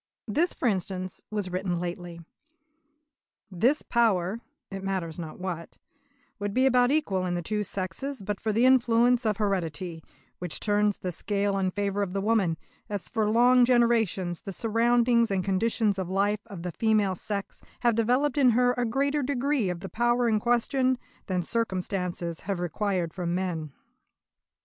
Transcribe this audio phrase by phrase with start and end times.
[0.27, 2.21] This, for instance, was written lately:
[3.51, 4.39] "This power
[4.71, 5.77] [it matters not what]
[6.39, 10.03] would be about equal in the two sexes but for the influence of heredity,
[10.39, 12.57] which turns the scale in favour of the woman,
[12.89, 17.93] as for long generations the surroundings and conditions of life of the female sex have
[17.93, 20.97] developed in her a greater degree of the power in question
[21.27, 23.71] than circumstances have required from men."